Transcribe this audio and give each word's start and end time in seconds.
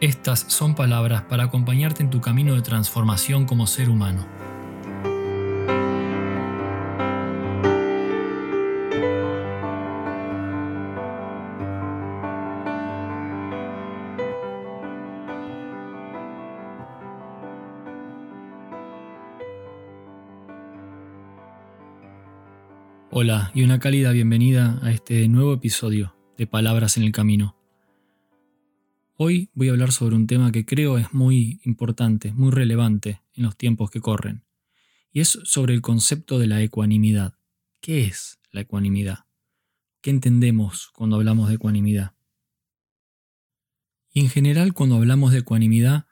estas 0.00 0.46
son 0.48 0.74
palabras 0.74 1.22
para 1.22 1.44
acompañarte 1.44 2.02
en 2.02 2.08
tu 2.08 2.20
camino 2.22 2.54
de 2.54 2.62
transformación 2.62 3.44
como 3.44 3.66
ser 3.66 3.90
humano. 3.90 4.26
Hola 23.12 23.50
y 23.52 23.64
una 23.64 23.80
cálida 23.80 24.12
bienvenida 24.12 24.78
a 24.82 24.92
este 24.92 25.28
nuevo 25.28 25.52
episodio 25.52 26.14
de 26.38 26.46
Palabras 26.46 26.96
en 26.96 27.02
el 27.02 27.12
Camino. 27.12 27.59
Hoy 29.22 29.50
voy 29.52 29.68
a 29.68 29.72
hablar 29.72 29.92
sobre 29.92 30.16
un 30.16 30.26
tema 30.26 30.50
que 30.50 30.64
creo 30.64 30.96
es 30.96 31.12
muy 31.12 31.60
importante, 31.64 32.32
muy 32.32 32.50
relevante 32.50 33.20
en 33.34 33.42
los 33.42 33.54
tiempos 33.54 33.90
que 33.90 34.00
corren, 34.00 34.46
y 35.12 35.20
es 35.20 35.38
sobre 35.44 35.74
el 35.74 35.82
concepto 35.82 36.38
de 36.38 36.46
la 36.46 36.62
ecuanimidad. 36.62 37.34
¿Qué 37.82 38.06
es 38.06 38.40
la 38.50 38.62
ecuanimidad? 38.62 39.26
¿Qué 40.00 40.08
entendemos 40.08 40.88
cuando 40.94 41.16
hablamos 41.16 41.50
de 41.50 41.56
ecuanimidad? 41.56 42.14
Y 44.10 44.20
en 44.20 44.30
general 44.30 44.72
cuando 44.72 44.96
hablamos 44.96 45.32
de 45.32 45.40
ecuanimidad, 45.40 46.06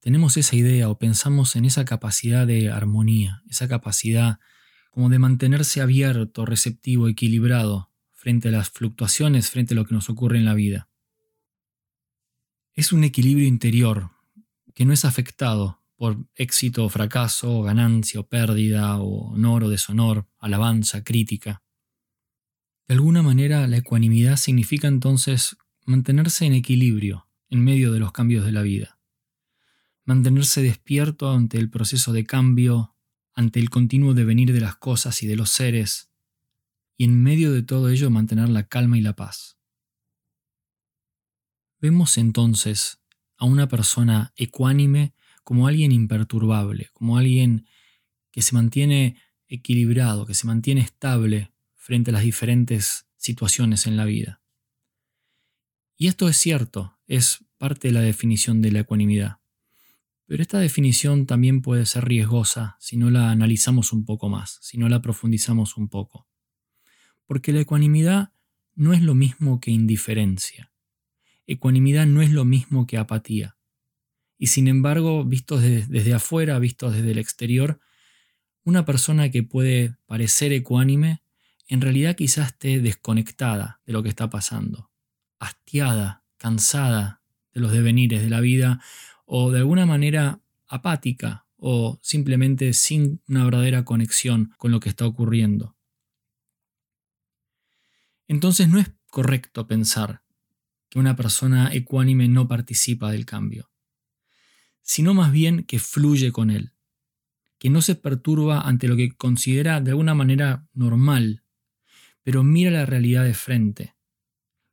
tenemos 0.00 0.36
esa 0.36 0.56
idea 0.56 0.88
o 0.88 0.98
pensamos 0.98 1.54
en 1.54 1.64
esa 1.64 1.84
capacidad 1.84 2.44
de 2.44 2.72
armonía, 2.72 3.44
esa 3.48 3.68
capacidad 3.68 4.40
como 4.90 5.10
de 5.10 5.20
mantenerse 5.20 5.80
abierto, 5.80 6.44
receptivo, 6.44 7.06
equilibrado 7.06 7.92
frente 8.14 8.48
a 8.48 8.50
las 8.50 8.68
fluctuaciones, 8.68 9.48
frente 9.48 9.74
a 9.74 9.76
lo 9.76 9.84
que 9.84 9.94
nos 9.94 10.10
ocurre 10.10 10.38
en 10.38 10.44
la 10.44 10.54
vida 10.54 10.87
es 12.78 12.92
un 12.92 13.02
equilibrio 13.02 13.48
interior 13.48 14.12
que 14.72 14.84
no 14.84 14.92
es 14.92 15.04
afectado 15.04 15.82
por 15.96 16.16
éxito 16.36 16.84
o 16.84 16.88
fracaso, 16.88 17.62
ganancia 17.62 18.20
o 18.20 18.28
pérdida, 18.28 18.98
o 18.98 19.32
honor 19.32 19.64
o 19.64 19.68
deshonor, 19.68 20.28
alabanza, 20.38 21.02
crítica. 21.02 21.64
De 22.86 22.94
alguna 22.94 23.20
manera, 23.24 23.66
la 23.66 23.78
ecuanimidad 23.78 24.36
significa 24.36 24.86
entonces 24.86 25.56
mantenerse 25.86 26.46
en 26.46 26.52
equilibrio 26.52 27.26
en 27.50 27.64
medio 27.64 27.90
de 27.92 27.98
los 27.98 28.12
cambios 28.12 28.44
de 28.44 28.52
la 28.52 28.62
vida, 28.62 29.00
mantenerse 30.04 30.62
despierto 30.62 31.32
ante 31.32 31.58
el 31.58 31.70
proceso 31.70 32.12
de 32.12 32.26
cambio, 32.26 32.94
ante 33.34 33.58
el 33.58 33.70
continuo 33.70 34.14
devenir 34.14 34.52
de 34.52 34.60
las 34.60 34.76
cosas 34.76 35.20
y 35.24 35.26
de 35.26 35.34
los 35.34 35.50
seres, 35.50 36.12
y 36.96 37.06
en 37.06 37.20
medio 37.24 37.50
de 37.52 37.64
todo 37.64 37.88
ello 37.88 38.08
mantener 38.08 38.48
la 38.48 38.68
calma 38.68 38.96
y 38.96 39.00
la 39.00 39.16
paz. 39.16 39.58
Vemos 41.80 42.18
entonces 42.18 43.00
a 43.36 43.44
una 43.44 43.68
persona 43.68 44.32
ecuánime 44.36 45.14
como 45.44 45.68
alguien 45.68 45.92
imperturbable, 45.92 46.90
como 46.92 47.18
alguien 47.18 47.66
que 48.32 48.42
se 48.42 48.54
mantiene 48.56 49.16
equilibrado, 49.46 50.26
que 50.26 50.34
se 50.34 50.48
mantiene 50.48 50.80
estable 50.80 51.52
frente 51.76 52.10
a 52.10 52.14
las 52.14 52.24
diferentes 52.24 53.06
situaciones 53.16 53.86
en 53.86 53.96
la 53.96 54.06
vida. 54.06 54.42
Y 55.96 56.08
esto 56.08 56.28
es 56.28 56.36
cierto, 56.36 56.98
es 57.06 57.44
parte 57.58 57.88
de 57.88 57.94
la 57.94 58.00
definición 58.00 58.60
de 58.60 58.72
la 58.72 58.80
ecuanimidad. 58.80 59.38
Pero 60.26 60.42
esta 60.42 60.58
definición 60.58 61.26
también 61.26 61.62
puede 61.62 61.86
ser 61.86 62.06
riesgosa 62.06 62.76
si 62.80 62.96
no 62.96 63.08
la 63.10 63.30
analizamos 63.30 63.92
un 63.92 64.04
poco 64.04 64.28
más, 64.28 64.58
si 64.62 64.78
no 64.78 64.88
la 64.88 65.00
profundizamos 65.00 65.76
un 65.76 65.88
poco. 65.88 66.26
Porque 67.24 67.52
la 67.52 67.60
ecuanimidad 67.60 68.32
no 68.74 68.92
es 68.92 69.02
lo 69.02 69.14
mismo 69.14 69.60
que 69.60 69.70
indiferencia 69.70 70.72
ecuanimidad 71.48 72.06
no 72.06 72.22
es 72.22 72.30
lo 72.30 72.44
mismo 72.44 72.86
que 72.86 72.98
apatía. 72.98 73.56
Y 74.36 74.48
sin 74.48 74.68
embargo, 74.68 75.24
visto 75.24 75.58
desde, 75.58 76.14
afuera, 76.14 76.58
visto 76.60 76.90
desde 76.90 77.10
el 77.10 77.18
exterior, 77.18 77.80
una 78.62 78.84
persona 78.84 79.30
que 79.30 79.42
puede 79.42 79.96
parecer 80.06 80.52
ecuánime, 80.52 81.22
en 81.66 81.80
realidad 81.80 82.14
quizás 82.14 82.48
esté 82.48 82.80
desconectada 82.80 83.80
de 83.84 83.94
lo 83.94 84.02
que 84.02 84.10
está 84.10 84.30
pasando, 84.30 84.90
hastiada, 85.40 86.22
cansada 86.36 87.22
de 87.52 87.60
los 87.60 87.72
devenires 87.72 88.22
de 88.22 88.30
la 88.30 88.40
vida 88.40 88.80
o 89.24 89.50
de 89.50 89.58
alguna 89.58 89.86
manera 89.86 90.40
apática 90.68 91.46
o 91.56 91.98
simplemente 92.02 92.74
sin 92.74 93.20
una 93.26 93.44
verdadera 93.44 93.84
conexión 93.84 94.52
con 94.58 94.70
lo 94.70 94.80
que 94.80 94.90
está 94.90 95.06
ocurriendo. 95.06 95.76
Entonces 98.28 98.68
no 98.68 98.78
es 98.78 98.92
correcto 99.10 99.66
pensar 99.66 100.22
que 100.88 100.98
una 100.98 101.16
persona 101.16 101.72
ecuánime 101.72 102.28
no 102.28 102.48
participa 102.48 103.10
del 103.10 103.26
cambio, 103.26 103.70
sino 104.82 105.14
más 105.14 105.32
bien 105.32 105.64
que 105.64 105.78
fluye 105.78 106.32
con 106.32 106.50
él, 106.50 106.72
que 107.58 107.70
no 107.70 107.82
se 107.82 107.94
perturba 107.94 108.62
ante 108.62 108.88
lo 108.88 108.96
que 108.96 109.12
considera 109.12 109.80
de 109.80 109.90
alguna 109.90 110.14
manera 110.14 110.66
normal, 110.72 111.42
pero 112.22 112.42
mira 112.42 112.70
la 112.70 112.86
realidad 112.86 113.24
de 113.24 113.34
frente, 113.34 113.96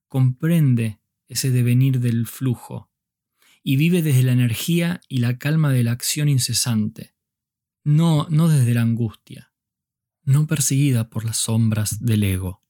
comprende 0.08 1.00
ese 1.28 1.52
devenir 1.52 2.00
del 2.00 2.28
flujo 2.28 2.90
y 3.64 3.78
vive 3.78 4.02
desde 4.02 4.24
la 4.24 4.34
energía 4.34 5.02
y 5.10 5.18
la 5.18 5.38
calma 5.38 5.72
de 5.72 5.84
la 5.84 5.92
acción 5.92 6.30
incesante, 6.30 7.16
no, 7.84 8.28
no 8.30 8.48
desde 8.48 8.74
la 8.74 8.82
angustia, 8.82 9.52
no 10.24 10.48
perseguida 10.48 11.10
por 11.10 11.26
las 11.26 11.38
sombras 11.38 12.00
del 12.04 12.24
ego. 12.24 12.62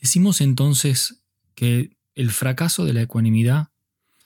Decimos 0.00 0.40
entonces 0.40 1.21
que 1.54 1.96
el 2.14 2.30
fracaso 2.30 2.84
de 2.84 2.92
la 2.92 3.02
ecuanimidad 3.02 3.68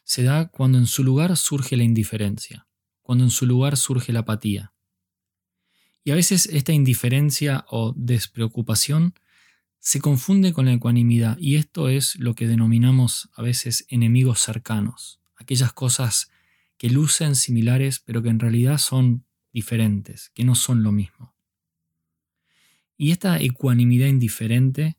se 0.05 0.23
da 0.23 0.49
cuando 0.49 0.79
en 0.79 0.87
su 0.87 1.03
lugar 1.03 1.37
surge 1.37 1.77
la 1.77 1.85
indiferencia, 1.85 2.67
cuando 3.03 3.25
en 3.25 3.31
su 3.31 3.47
lugar 3.47 3.77
surge 3.77 4.13
la 4.13 4.21
apatía. 4.21 4.73
Y 6.05 6.13
a 6.13 6.15
veces 6.15 6.47
esta 6.47 6.73
indiferencia 6.73 7.65
o 7.69 7.93
despreocupación 7.97 9.15
se 9.81 10.01
confunde 10.01 10.53
con 10.53 10.67
la 10.67 10.73
ecuanimidad 10.73 11.37
y 11.39 11.57
esto 11.57 11.89
es 11.89 12.17
lo 12.17 12.35
que 12.35 12.47
denominamos 12.47 13.29
a 13.35 13.43
veces 13.43 13.87
enemigos 13.89 14.41
cercanos, 14.41 15.21
aquellas 15.37 15.73
cosas 15.73 16.31
que 16.79 16.91
lucen 16.91 17.35
similares 17.35 18.01
pero 18.01 18.23
que 18.23 18.29
en 18.29 18.41
realidad 18.41 18.79
son 18.79 19.25
diferentes, 19.53 20.31
que 20.35 20.45
no 20.45 20.55
son 20.55 20.83
lo 20.83 20.93
mismo. 20.93 21.35
Y 22.97 23.11
esta 23.11 23.39
ecuanimidad 23.41 24.07
indiferente 24.07 24.96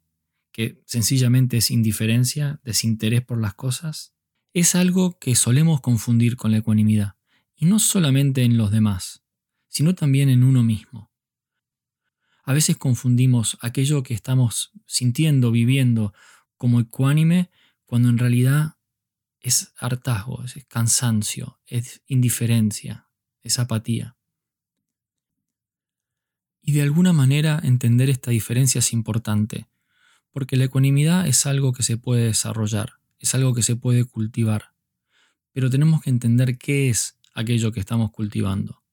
que 0.57 0.81
sencillamente 0.87 1.57
es 1.57 1.69
indiferencia, 1.69 2.59
desinterés 2.63 3.21
por 3.21 3.39
las 3.39 3.53
cosas, 3.53 4.15
es 4.53 4.73
algo 4.73 5.19
que 5.19 5.35
solemos 5.35 5.81
confundir 5.81 6.35
con 6.35 6.49
la 6.49 6.57
ecuanimidad, 6.57 7.13
y 7.55 7.67
no 7.67 7.77
solamente 7.77 8.41
en 8.41 8.57
los 8.57 8.71
demás, 8.71 9.23
sino 9.67 9.93
también 9.93 10.29
en 10.29 10.43
uno 10.43 10.63
mismo. 10.63 11.11
A 12.43 12.53
veces 12.53 12.75
confundimos 12.75 13.59
aquello 13.61 14.01
que 14.01 14.15
estamos 14.15 14.71
sintiendo, 14.87 15.51
viviendo 15.51 16.15
como 16.55 16.79
ecuánime, 16.79 17.51
cuando 17.85 18.09
en 18.09 18.17
realidad 18.17 18.77
es 19.39 19.73
hartazgo, 19.77 20.43
es 20.43 20.65
cansancio, 20.65 21.59
es 21.67 22.01
indiferencia, 22.07 23.07
es 23.43 23.59
apatía. 23.59 24.17
Y 26.63 26.71
de 26.71 26.81
alguna 26.81 27.13
manera 27.13 27.61
entender 27.63 28.09
esta 28.09 28.31
diferencia 28.31 28.79
es 28.79 28.91
importante, 28.91 29.67
porque 30.37 30.55
la 30.55 30.65
ecuanimidad 30.65 31.25
es 31.25 31.47
algo 31.47 31.73
que 31.73 31.81
se 31.81 31.97
puede 31.97 32.25
desarrollar, 32.25 32.99
es 33.17 33.33
algo 33.33 33.55
que 33.55 33.63
se 33.63 33.75
puede 33.75 34.05
cultivar, 34.05 34.65
pero 35.51 35.71
tenemos 35.71 36.03
que 36.03 36.11
entender 36.11 36.59
qué 36.59 36.91
es 36.91 37.17
aquello 37.33 37.71
que 37.71 37.79
estamos 37.79 38.11
cultivando. 38.11 38.83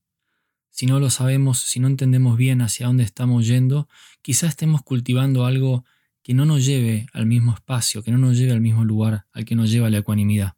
Si 0.70 0.87
no 0.87 1.00
lo 1.00 1.11
sabemos, 1.11 1.58
si 1.58 1.81
no 1.81 1.88
entendemos 1.88 2.38
bien 2.38 2.62
hacia 2.62 2.87
dónde 2.87 3.05
estamos 3.05 3.46
yendo, 3.46 3.91
quizás 4.23 4.49
estemos 4.49 4.81
cultivando 4.81 5.44
algo 5.44 5.85
que 6.23 6.32
no 6.32 6.46
nos 6.46 6.64
lleve 6.64 7.08
al 7.12 7.26
mismo 7.26 7.52
espacio, 7.52 8.02
que 8.02 8.11
no 8.11 8.17
nos 8.17 8.38
lleve 8.38 8.52
al 8.52 8.62
mismo 8.62 8.82
lugar 8.82 9.26
al 9.31 9.44
que 9.44 9.55
nos 9.55 9.70
lleva 9.70 9.90
la 9.90 9.99
ecuanimidad. 9.99 10.55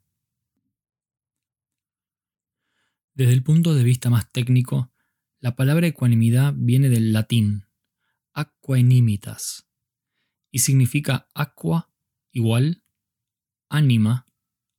Desde 3.12 3.32
el 3.32 3.42
punto 3.42 3.74
de 3.74 3.82
vista 3.82 4.08
más 4.08 4.30
técnico, 4.30 4.92
la 5.40 5.56
palabra 5.56 5.88
ecuanimidad 5.88 6.54
viene 6.56 6.88
del 6.90 7.12
latín 7.12 7.64
aquainimitas, 8.34 9.65
y 10.56 10.60
significa 10.60 11.28
aqua 11.34 11.92
igual, 12.32 12.82
ánima, 13.68 14.26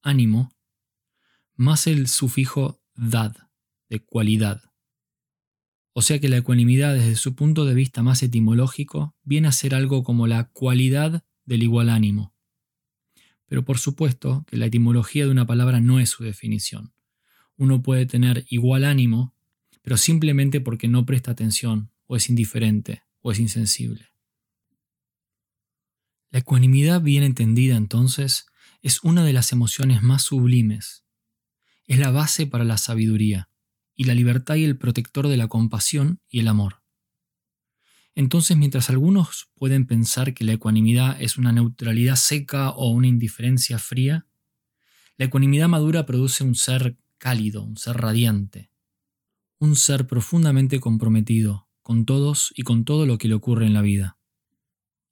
ánimo, 0.02 0.52
más 1.54 1.86
el 1.86 2.08
sufijo 2.08 2.82
dad, 2.96 3.36
de 3.88 4.04
cualidad, 4.04 4.74
O 5.94 6.02
sea 6.02 6.18
que 6.18 6.30
la 6.30 6.38
ecuanimidad 6.38 6.96
desde 6.96 7.14
su 7.14 7.36
punto 7.36 7.66
de 7.66 7.76
vista 7.76 8.02
más 8.02 8.24
etimológico 8.24 9.16
viene 9.22 9.50
a 9.50 9.52
ser 9.52 9.76
algo 9.76 10.04
como 10.04 10.26
la 10.26 10.46
cualidad 10.46 11.24
del 11.46 11.62
igual 11.62 11.92
ánimo. 11.92 12.34
Pero 13.46 13.64
por 13.64 13.78
supuesto 13.78 14.46
que 14.48 14.58
la 14.58 14.66
etimología 14.66 15.26
de 15.26 15.32
una 15.32 15.46
palabra 15.46 15.80
no 15.80 16.00
es 16.00 16.10
su 16.10 16.24
definición. 16.24 16.96
Uno 17.56 17.84
puede 17.84 18.08
tener 18.08 18.46
igual 18.50 18.84
ánimo, 18.84 19.36
pero 19.84 19.96
simplemente 19.96 20.60
porque 20.60 20.88
no 20.88 21.06
presta 21.06 21.30
atención, 21.30 21.92
o 22.08 22.16
es 22.16 22.30
indiferente, 22.30 23.04
o 23.22 23.32
es 23.32 23.38
insensible. 23.38 24.17
La 26.30 26.40
ecuanimidad 26.40 27.02
bien 27.02 27.24
entendida 27.24 27.78
entonces 27.78 28.48
es 28.82 29.04
una 29.04 29.24
de 29.24 29.34
las 29.34 29.52
emociones 29.52 30.02
más 30.02 30.24
sublimes. 30.24 31.06
Es 31.86 32.00
la 32.00 32.12
base 32.12 32.48
para 32.48 32.66
la 32.66 32.78
sabiduría 32.78 33.50
y 33.96 34.04
la 34.04 34.14
libertad 34.14 34.56
y 34.56 34.66
el 34.66 34.78
protector 34.78 35.28
de 35.28 35.38
la 35.38 35.48
compasión 35.48 36.20
y 36.30 36.40
el 36.40 36.50
amor. 36.50 36.84
Entonces, 38.14 38.58
mientras 38.58 38.90
algunos 38.90 39.50
pueden 39.54 39.86
pensar 39.86 40.34
que 40.34 40.44
la 40.44 40.54
ecuanimidad 40.54 41.22
es 41.22 41.38
una 41.38 41.52
neutralidad 41.52 42.16
seca 42.16 42.72
o 42.72 42.90
una 42.90 43.08
indiferencia 43.08 43.78
fría, 43.78 44.26
la 45.18 45.26
ecuanimidad 45.26 45.68
madura 45.68 46.06
produce 46.06 46.44
un 46.44 46.56
ser 46.56 46.98
cálido, 47.20 47.64
un 47.64 47.78
ser 47.78 47.98
radiante, 47.98 48.72
un 49.60 49.76
ser 49.76 50.08
profundamente 50.08 50.80
comprometido 50.80 51.68
con 51.82 52.06
todos 52.06 52.54
y 52.56 52.64
con 52.64 52.86
todo 52.86 53.06
lo 53.06 53.18
que 53.18 53.28
le 53.28 53.34
ocurre 53.34 53.66
en 53.66 53.74
la 53.74 53.82
vida. 53.82 54.17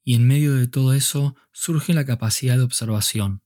Y 0.05 0.13
en 0.13 0.25
medio 0.25 0.53
de 0.53 0.67
todo 0.67 0.93
eso 0.93 1.35
surge 1.51 1.93
la 1.93 2.05
capacidad 2.05 2.55
de 2.55 2.63
observación, 2.63 3.41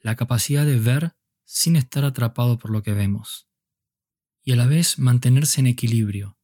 la 0.00 0.14
capacidad 0.14 0.64
de 0.64 0.78
ver 0.78 1.16
sin 1.44 1.74
estar 1.74 2.04
atrapado 2.04 2.58
por 2.58 2.70
lo 2.70 2.84
que 2.84 2.92
vemos 2.92 3.48
y 4.44 4.52
a 4.52 4.56
la 4.56 4.66
vez 4.66 4.98
mantenerse 4.98 5.60
en 5.60 5.66
equilibrio, 5.66 6.38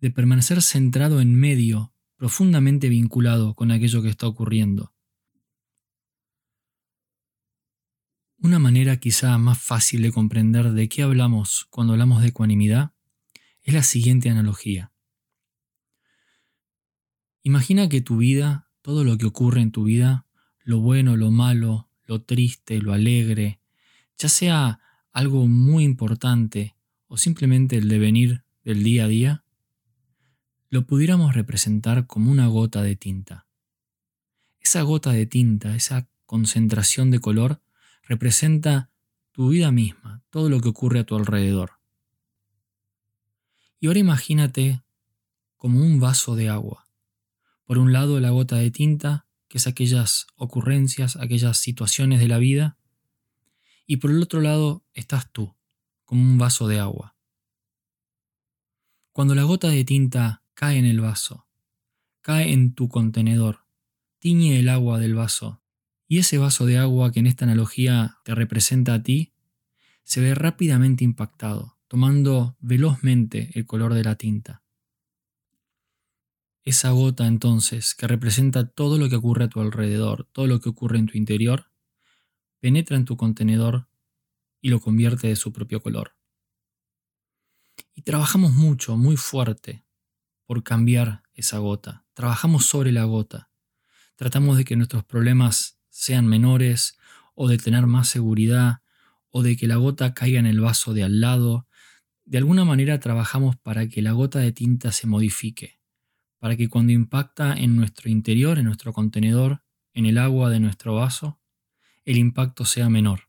de 0.00 0.10
permanecer 0.10 0.62
centrado 0.62 1.20
en 1.20 1.34
medio, 1.34 1.92
profundamente 2.16 2.88
vinculado 2.88 3.54
con 3.54 3.70
aquello 3.70 4.02
que 4.02 4.08
está 4.08 4.26
ocurriendo. 4.26 4.94
Una 8.38 8.58
manera 8.58 8.96
quizá 8.96 9.36
más 9.38 9.62
fácil 9.62 10.02
de 10.02 10.10
comprender 10.10 10.72
de 10.72 10.88
qué 10.88 11.02
hablamos 11.02 11.66
cuando 11.70 11.92
hablamos 11.92 12.22
de 12.22 12.28
ecuanimidad 12.28 12.94
es 13.62 13.74
la 13.74 13.82
siguiente 13.82 14.30
analogía. 14.30 14.92
Imagina 17.42 17.88
que 17.88 18.00
tu 18.00 18.16
vida, 18.16 18.68
todo 18.82 19.04
lo 19.04 19.16
que 19.16 19.26
ocurre 19.26 19.60
en 19.60 19.72
tu 19.72 19.84
vida, 19.84 20.26
lo 20.64 20.80
bueno, 20.80 21.16
lo 21.16 21.30
malo, 21.30 21.88
lo 22.04 22.22
triste, 22.22 22.80
lo 22.80 22.92
alegre, 22.92 23.60
ya 24.18 24.28
sea 24.28 24.80
algo 25.12 25.46
muy 25.46 25.84
importante 25.84 26.76
o 27.06 27.16
simplemente 27.16 27.76
el 27.76 27.88
devenir 27.88 28.44
del 28.64 28.82
día 28.82 29.04
a 29.04 29.08
día, 29.08 29.44
lo 30.68 30.86
pudiéramos 30.86 31.34
representar 31.34 32.06
como 32.06 32.30
una 32.30 32.46
gota 32.46 32.82
de 32.82 32.96
tinta. 32.96 33.46
Esa 34.60 34.82
gota 34.82 35.12
de 35.12 35.26
tinta, 35.26 35.76
esa 35.76 36.08
concentración 36.24 37.10
de 37.10 37.20
color, 37.20 37.60
representa 38.04 38.90
tu 39.32 39.48
vida 39.50 39.70
misma, 39.70 40.22
todo 40.30 40.48
lo 40.48 40.60
que 40.60 40.68
ocurre 40.68 41.00
a 41.00 41.04
tu 41.04 41.16
alrededor. 41.16 41.72
Y 43.80 43.88
ahora 43.88 43.98
imagínate 43.98 44.82
como 45.56 45.84
un 45.84 46.00
vaso 46.00 46.36
de 46.36 46.48
agua. 46.48 46.81
Por 47.72 47.78
un 47.78 47.94
lado 47.94 48.20
la 48.20 48.28
gota 48.28 48.56
de 48.56 48.70
tinta, 48.70 49.26
que 49.48 49.56
es 49.56 49.66
aquellas 49.66 50.26
ocurrencias, 50.36 51.16
aquellas 51.16 51.56
situaciones 51.56 52.20
de 52.20 52.28
la 52.28 52.36
vida, 52.36 52.76
y 53.86 53.96
por 53.96 54.10
el 54.10 54.22
otro 54.22 54.42
lado 54.42 54.84
estás 54.92 55.32
tú, 55.32 55.56
como 56.04 56.20
un 56.20 56.36
vaso 56.36 56.68
de 56.68 56.78
agua. 56.78 57.16
Cuando 59.12 59.34
la 59.34 59.44
gota 59.44 59.68
de 59.68 59.86
tinta 59.86 60.42
cae 60.52 60.76
en 60.76 60.84
el 60.84 61.00
vaso, 61.00 61.46
cae 62.20 62.52
en 62.52 62.74
tu 62.74 62.90
contenedor, 62.90 63.60
tiñe 64.18 64.58
el 64.58 64.68
agua 64.68 64.98
del 64.98 65.14
vaso, 65.14 65.62
y 66.06 66.18
ese 66.18 66.36
vaso 66.36 66.66
de 66.66 66.76
agua 66.76 67.10
que 67.10 67.20
en 67.20 67.26
esta 67.26 67.46
analogía 67.46 68.18
te 68.22 68.34
representa 68.34 68.92
a 68.92 69.02
ti, 69.02 69.32
se 70.04 70.20
ve 70.20 70.34
rápidamente 70.34 71.04
impactado, 71.04 71.78
tomando 71.88 72.54
velozmente 72.60 73.48
el 73.54 73.64
color 73.64 73.94
de 73.94 74.04
la 74.04 74.16
tinta. 74.16 74.61
Esa 76.64 76.90
gota 76.90 77.26
entonces, 77.26 77.94
que 77.94 78.06
representa 78.06 78.68
todo 78.68 78.96
lo 78.96 79.08
que 79.08 79.16
ocurre 79.16 79.44
a 79.44 79.48
tu 79.48 79.60
alrededor, 79.60 80.28
todo 80.32 80.46
lo 80.46 80.60
que 80.60 80.68
ocurre 80.68 80.98
en 80.98 81.06
tu 81.06 81.18
interior, 81.18 81.72
penetra 82.60 82.96
en 82.96 83.04
tu 83.04 83.16
contenedor 83.16 83.88
y 84.60 84.68
lo 84.68 84.78
convierte 84.80 85.26
de 85.26 85.36
su 85.36 85.52
propio 85.52 85.82
color. 85.82 86.14
Y 87.94 88.02
trabajamos 88.02 88.52
mucho, 88.52 88.96
muy 88.96 89.16
fuerte, 89.16 89.84
por 90.46 90.62
cambiar 90.62 91.22
esa 91.34 91.58
gota. 91.58 92.04
Trabajamos 92.14 92.66
sobre 92.66 92.92
la 92.92 93.04
gota. 93.04 93.50
Tratamos 94.16 94.56
de 94.56 94.64
que 94.64 94.76
nuestros 94.76 95.04
problemas 95.04 95.80
sean 95.88 96.26
menores 96.26 96.96
o 97.34 97.48
de 97.48 97.58
tener 97.58 97.86
más 97.86 98.08
seguridad 98.08 98.82
o 99.30 99.42
de 99.42 99.56
que 99.56 99.66
la 99.66 99.76
gota 99.76 100.14
caiga 100.14 100.38
en 100.38 100.46
el 100.46 100.60
vaso 100.60 100.94
de 100.94 101.02
al 101.02 101.20
lado. 101.20 101.66
De 102.24 102.38
alguna 102.38 102.64
manera 102.64 103.00
trabajamos 103.00 103.56
para 103.56 103.88
que 103.88 104.02
la 104.02 104.12
gota 104.12 104.38
de 104.38 104.52
tinta 104.52 104.92
se 104.92 105.06
modifique, 105.06 105.80
para 106.42 106.56
que 106.56 106.68
cuando 106.68 106.90
impacta 106.90 107.54
en 107.54 107.76
nuestro 107.76 108.10
interior, 108.10 108.58
en 108.58 108.64
nuestro 108.64 108.92
contenedor, 108.92 109.62
en 109.94 110.06
el 110.06 110.18
agua 110.18 110.50
de 110.50 110.58
nuestro 110.58 110.96
vaso, 110.96 111.40
el 112.04 112.16
impacto 112.16 112.64
sea 112.64 112.88
menor. 112.88 113.28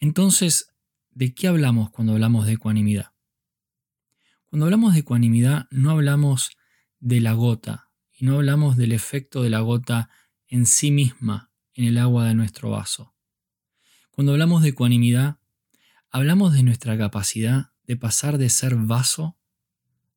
Entonces, 0.00 0.74
¿de 1.10 1.34
qué 1.34 1.46
hablamos 1.46 1.90
cuando 1.90 2.14
hablamos 2.14 2.46
de 2.46 2.54
ecuanimidad? 2.54 3.12
Cuando 4.46 4.66
hablamos 4.66 4.94
de 4.94 4.98
ecuanimidad 4.98 5.68
no 5.70 5.92
hablamos 5.92 6.50
de 6.98 7.20
la 7.20 7.34
gota 7.34 7.92
y 8.10 8.24
no 8.24 8.34
hablamos 8.34 8.76
del 8.76 8.90
efecto 8.90 9.44
de 9.44 9.50
la 9.50 9.60
gota 9.60 10.10
en 10.48 10.66
sí 10.66 10.90
misma 10.90 11.52
en 11.74 11.84
el 11.84 11.98
agua 11.98 12.24
de 12.24 12.34
nuestro 12.34 12.70
vaso. 12.70 13.14
Cuando 14.10 14.32
hablamos 14.32 14.64
de 14.64 14.70
ecuanimidad, 14.70 15.38
hablamos 16.10 16.54
de 16.54 16.64
nuestra 16.64 16.98
capacidad 16.98 17.70
de 17.84 17.96
pasar 17.96 18.36
de 18.36 18.50
ser 18.50 18.74
vaso 18.74 19.38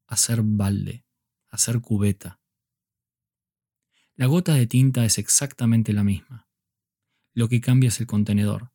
a 0.07 0.17
ser 0.17 0.41
balde, 0.41 1.05
a 1.49 1.57
ser 1.57 1.81
cubeta. 1.81 2.39
La 4.15 4.25
gota 4.25 4.53
de 4.53 4.67
tinta 4.67 5.05
es 5.05 5.17
exactamente 5.17 5.93
la 5.93 6.03
misma. 6.03 6.47
Lo 7.33 7.47
que 7.47 7.61
cambia 7.61 7.87
es 7.87 7.99
el 7.99 8.07
contenedor 8.07 8.71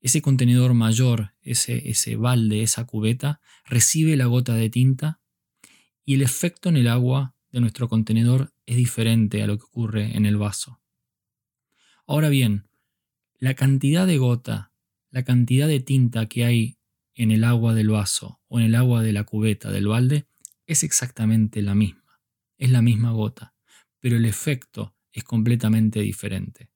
ese 0.00 0.22
contenedor 0.22 0.74
mayor, 0.74 1.34
ese, 1.42 1.88
ese 1.88 2.16
balde, 2.16 2.62
esa 2.62 2.84
cubeta, 2.84 3.40
recibe 3.64 4.16
la 4.16 4.26
gota 4.26 4.54
de 4.54 4.70
tinta 4.70 5.20
y 6.04 6.14
el 6.14 6.22
efecto 6.22 6.68
en 6.68 6.76
el 6.76 6.88
agua 6.88 7.34
de 7.50 7.60
nuestro 7.60 7.88
contenedor 7.88 8.52
es 8.66 8.76
diferente 8.76 9.42
a 9.42 9.46
lo 9.46 9.58
que 9.58 9.64
ocurre 9.64 10.16
en 10.16 10.26
el 10.26 10.36
vaso. 10.36 10.80
Ahora 12.06 12.28
bien, 12.28 12.68
la 13.38 13.54
cantidad 13.54 14.06
de 14.06 14.18
gota, 14.18 14.72
la 15.10 15.24
cantidad 15.24 15.66
de 15.66 15.80
tinta 15.80 16.26
que 16.26 16.44
hay 16.44 16.78
en 17.14 17.30
el 17.30 17.44
agua 17.44 17.74
del 17.74 17.88
vaso 17.88 18.40
o 18.46 18.60
en 18.60 18.66
el 18.66 18.74
agua 18.74 19.02
de 19.02 19.12
la 19.12 19.24
cubeta 19.24 19.70
del 19.70 19.88
balde 19.88 20.26
es 20.68 20.84
exactamente 20.84 21.62
la 21.62 21.74
misma, 21.74 22.20
es 22.58 22.70
la 22.70 22.82
misma 22.82 23.10
gota, 23.10 23.54
pero 24.00 24.16
el 24.16 24.26
efecto 24.26 24.94
es 25.10 25.24
completamente 25.24 26.00
diferente. 26.00 26.70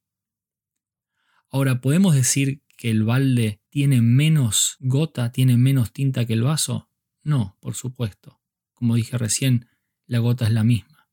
Ahora, 1.50 1.82
¿podemos 1.82 2.14
decir 2.14 2.64
que 2.78 2.90
el 2.90 3.04
balde 3.04 3.60
tiene 3.68 4.00
menos 4.00 4.78
gota, 4.80 5.30
tiene 5.30 5.58
menos 5.58 5.92
tinta 5.92 6.24
que 6.24 6.32
el 6.32 6.42
vaso? 6.42 6.88
No, 7.22 7.58
por 7.60 7.74
supuesto. 7.74 8.40
Como 8.72 8.96
dije 8.96 9.18
recién, 9.18 9.68
la 10.06 10.18
gota 10.18 10.46
es 10.46 10.52
la 10.52 10.64
misma. 10.64 11.10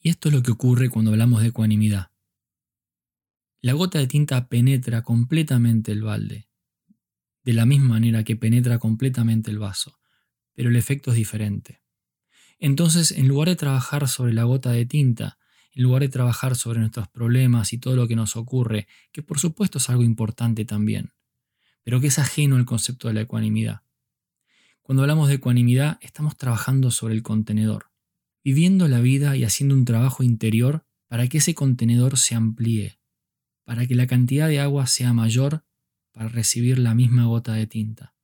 Y 0.00 0.08
esto 0.08 0.30
es 0.30 0.34
lo 0.34 0.42
que 0.42 0.52
ocurre 0.52 0.88
cuando 0.88 1.10
hablamos 1.10 1.42
de 1.42 1.48
ecuanimidad. 1.48 2.10
La 3.60 3.74
gota 3.74 3.98
de 3.98 4.06
tinta 4.06 4.48
penetra 4.48 5.02
completamente 5.02 5.92
el 5.92 6.02
balde, 6.02 6.48
de 7.44 7.52
la 7.52 7.66
misma 7.66 7.90
manera 7.90 8.24
que 8.24 8.36
penetra 8.36 8.78
completamente 8.78 9.50
el 9.50 9.58
vaso, 9.58 9.98
pero 10.56 10.70
el 10.70 10.76
efecto 10.76 11.12
es 11.12 11.16
diferente. 11.16 11.82
Entonces, 12.58 13.12
en 13.12 13.28
lugar 13.28 13.48
de 13.48 13.56
trabajar 13.56 14.08
sobre 14.08 14.32
la 14.32 14.44
gota 14.44 14.72
de 14.72 14.86
tinta, 14.86 15.38
en 15.72 15.82
lugar 15.82 16.00
de 16.00 16.08
trabajar 16.08 16.56
sobre 16.56 16.80
nuestros 16.80 17.06
problemas 17.08 17.74
y 17.74 17.78
todo 17.78 17.94
lo 17.94 18.08
que 18.08 18.16
nos 18.16 18.34
ocurre, 18.34 18.88
que 19.12 19.22
por 19.22 19.38
supuesto 19.38 19.76
es 19.76 19.90
algo 19.90 20.02
importante 20.02 20.64
también, 20.64 21.12
pero 21.84 22.00
que 22.00 22.06
es 22.06 22.18
ajeno 22.18 22.56
al 22.56 22.64
concepto 22.64 23.08
de 23.08 23.14
la 23.14 23.20
ecuanimidad. 23.20 23.82
Cuando 24.82 25.02
hablamos 25.02 25.28
de 25.28 25.34
ecuanimidad, 25.34 25.98
estamos 26.00 26.36
trabajando 26.38 26.90
sobre 26.90 27.14
el 27.14 27.22
contenedor, 27.22 27.90
viviendo 28.42 28.88
la 28.88 29.00
vida 29.00 29.36
y 29.36 29.44
haciendo 29.44 29.74
un 29.74 29.84
trabajo 29.84 30.22
interior 30.22 30.86
para 31.08 31.28
que 31.28 31.38
ese 31.38 31.54
contenedor 31.54 32.16
se 32.16 32.34
amplíe, 32.34 32.98
para 33.64 33.86
que 33.86 33.94
la 33.94 34.06
cantidad 34.06 34.48
de 34.48 34.60
agua 34.60 34.86
sea 34.86 35.12
mayor 35.12 35.64
para 36.12 36.28
recibir 36.28 36.78
la 36.78 36.94
misma 36.94 37.26
gota 37.26 37.52
de 37.52 37.66
tinta. 37.66 38.15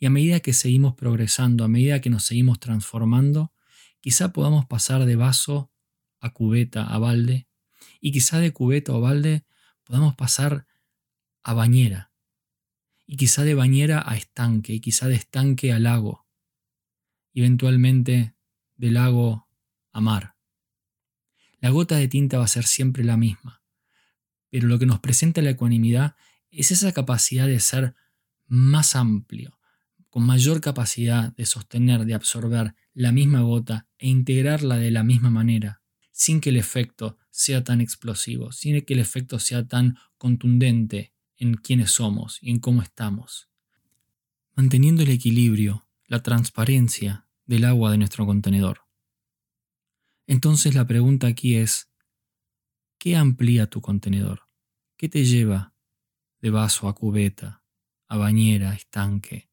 Y 0.00 0.06
a 0.06 0.10
medida 0.10 0.40
que 0.40 0.54
seguimos 0.54 0.94
progresando, 0.94 1.62
a 1.62 1.68
medida 1.68 2.00
que 2.00 2.10
nos 2.10 2.24
seguimos 2.24 2.58
transformando, 2.58 3.52
quizá 4.00 4.32
podamos 4.32 4.66
pasar 4.66 5.04
de 5.04 5.14
vaso 5.14 5.70
a 6.20 6.32
cubeta, 6.32 6.84
a 6.84 6.98
balde, 6.98 7.46
y 8.00 8.10
quizá 8.10 8.40
de 8.40 8.52
cubeta 8.52 8.92
o 8.92 9.00
balde 9.00 9.44
podamos 9.84 10.16
pasar 10.16 10.66
a 11.42 11.54
bañera. 11.54 12.10
y 13.06 13.16
quizá 13.16 13.42
de 13.42 13.54
bañera 13.54 14.04
a 14.06 14.16
estanque, 14.16 14.72
y 14.72 14.80
quizá 14.80 15.08
de 15.08 15.16
estanque 15.16 15.72
a 15.72 15.80
lago, 15.80 16.28
eventualmente 17.34 18.36
de 18.76 18.90
lago 18.92 19.48
a 19.90 20.00
mar. 20.00 20.36
La 21.58 21.70
gota 21.70 21.96
de 21.96 22.06
tinta 22.06 22.38
va 22.38 22.44
a 22.44 22.48
ser 22.48 22.64
siempre 22.66 23.02
la 23.02 23.16
misma, 23.16 23.64
pero 24.48 24.68
lo 24.68 24.78
que 24.78 24.86
nos 24.86 25.00
presenta 25.00 25.42
la 25.42 25.50
ecuanimidad 25.50 26.14
es 26.50 26.70
esa 26.70 26.92
capacidad 26.92 27.48
de 27.48 27.58
ser 27.58 27.96
más 28.46 28.94
amplio, 28.94 29.59
con 30.10 30.26
mayor 30.26 30.60
capacidad 30.60 31.34
de 31.36 31.46
sostener, 31.46 32.04
de 32.04 32.14
absorber 32.14 32.74
la 32.92 33.12
misma 33.12 33.42
gota 33.42 33.86
e 33.96 34.08
integrarla 34.08 34.76
de 34.76 34.90
la 34.90 35.04
misma 35.04 35.30
manera, 35.30 35.82
sin 36.10 36.40
que 36.40 36.50
el 36.50 36.56
efecto 36.56 37.16
sea 37.30 37.64
tan 37.64 37.80
explosivo, 37.80 38.52
sin 38.52 38.80
que 38.84 38.94
el 38.94 39.00
efecto 39.00 39.38
sea 39.38 39.66
tan 39.66 39.96
contundente 40.18 41.14
en 41.36 41.54
quiénes 41.54 41.92
somos 41.92 42.38
y 42.42 42.50
en 42.50 42.58
cómo 42.58 42.82
estamos. 42.82 43.48
Manteniendo 44.54 45.02
el 45.02 45.10
equilibrio, 45.10 45.88
la 46.06 46.22
transparencia 46.22 47.28
del 47.46 47.64
agua 47.64 47.92
de 47.92 47.98
nuestro 47.98 48.26
contenedor. 48.26 48.82
Entonces 50.26 50.74
la 50.74 50.86
pregunta 50.86 51.28
aquí 51.28 51.54
es, 51.54 51.90
¿qué 52.98 53.16
amplía 53.16 53.68
tu 53.68 53.80
contenedor? 53.80 54.42
¿Qué 54.96 55.08
te 55.08 55.24
lleva 55.24 55.74
de 56.40 56.50
vaso 56.50 56.88
a 56.88 56.94
cubeta, 56.94 57.64
a 58.08 58.16
bañera, 58.16 58.70
a 58.70 58.74
estanque, 58.74 59.49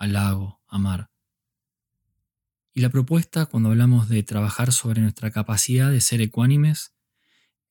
a 0.00 0.08
lago, 0.08 0.60
a 0.66 0.78
mar? 0.78 1.10
Y 2.72 2.80
la 2.80 2.88
propuesta 2.88 3.46
cuando 3.46 3.68
hablamos 3.68 4.08
de 4.08 4.22
trabajar 4.22 4.72
sobre 4.72 5.02
nuestra 5.02 5.30
capacidad 5.30 5.90
de 5.90 6.00
ser 6.00 6.20
ecuánimes 6.20 6.94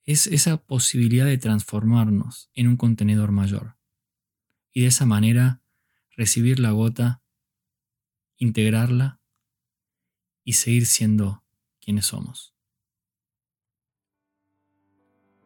es 0.06 0.28
esa 0.28 0.58
posibilidad 0.58 1.26
de 1.26 1.38
transformarnos 1.38 2.50
en 2.54 2.68
un 2.68 2.78
contenedor 2.78 3.32
mayor. 3.32 3.78
Y 4.72 4.82
de 4.82 4.88
esa 4.88 5.06
manera 5.06 5.62
recibir 6.16 6.60
la 6.60 6.72
gota, 6.72 7.24
integrarla 8.38 9.20
y 10.44 10.54
seguir 10.54 10.86
siendo 10.86 11.44
quienes 11.80 12.08
somos. 12.08 12.54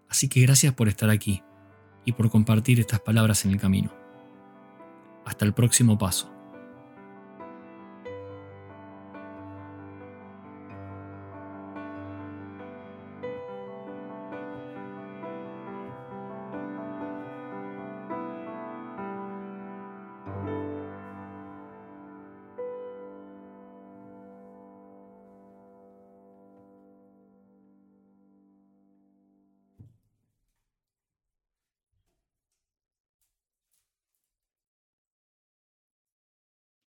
Así 0.09 0.27
que 0.27 0.41
gracias 0.41 0.73
por 0.73 0.89
estar 0.89 1.09
aquí 1.09 1.41
y 2.05 2.11
por 2.11 2.29
compartir 2.29 2.79
estas 2.79 2.99
palabras 2.99 3.45
en 3.45 3.51
el 3.51 3.59
camino. 3.59 3.93
Hasta 5.25 5.45
el 5.45 5.53
próximo 5.53 5.97
paso. 5.97 6.32